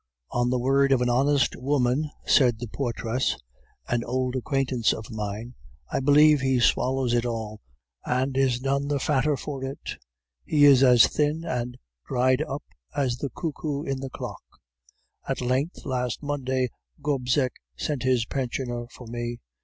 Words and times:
"'On 0.31 0.49
the 0.49 0.57
word 0.57 0.91
of 0.91 1.03
an 1.03 1.09
honest 1.11 1.55
woman,' 1.55 2.09
said 2.25 2.57
the 2.57 2.65
portress, 2.67 3.37
an 3.87 4.03
old 4.03 4.35
acquaintance 4.35 4.93
of 4.93 5.11
mine, 5.11 5.53
'I 5.91 5.99
believe 5.99 6.41
he 6.41 6.59
swallows 6.59 7.13
it 7.13 7.23
all 7.23 7.61
and 8.03 8.35
is 8.35 8.61
none 8.63 8.87
the 8.87 8.99
fatter 8.99 9.37
for 9.37 9.63
it; 9.63 9.97
he 10.43 10.65
is 10.65 10.81
as 10.81 11.05
thin 11.05 11.45
and 11.45 11.77
dried 12.07 12.41
up 12.41 12.63
as 12.95 13.17
the 13.19 13.29
cuckoo 13.29 13.83
in 13.83 13.99
the 13.99 14.09
clock.' 14.09 14.59
"At 15.29 15.39
length, 15.39 15.85
last 15.85 16.23
Monday, 16.23 16.69
Gobseck 17.03 17.53
sent 17.75 18.01
his 18.01 18.25
pensioner 18.25 18.87
for 18.91 19.05
me. 19.05 19.37